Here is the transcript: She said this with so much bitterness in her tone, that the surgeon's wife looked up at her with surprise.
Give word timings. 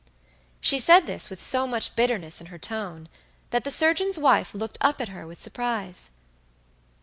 She 0.61 0.79
said 0.79 1.01
this 1.05 1.29
with 1.29 1.39
so 1.43 1.67
much 1.67 1.95
bitterness 1.95 2.41
in 2.41 2.47
her 2.47 2.57
tone, 2.57 3.07
that 3.51 3.63
the 3.63 3.69
surgeon's 3.69 4.17
wife 4.17 4.55
looked 4.55 4.79
up 4.81 4.99
at 4.99 5.09
her 5.09 5.27
with 5.27 5.39
surprise. 5.39 6.09